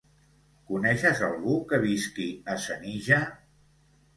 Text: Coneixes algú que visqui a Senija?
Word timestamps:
Coneixes 0.69 1.21
algú 1.27 1.57
que 1.73 1.81
visqui 1.85 2.27
a 2.55 2.57
Senija? 2.67 3.21